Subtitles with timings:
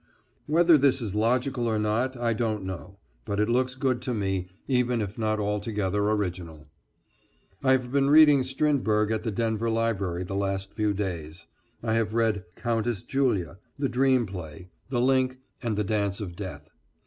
[0.47, 4.49] Whether this is logical or not, I don't know, but it looks good to me,
[4.67, 6.65] even if not altogether original.
[7.63, 11.45] I have been reading Strindberg at the Denver Library the last few days.
[11.83, 16.71] I have read "Countess Julia, the Dream Play, the Link and the Dance of Death."